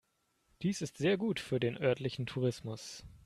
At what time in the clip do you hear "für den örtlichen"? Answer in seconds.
1.39-2.25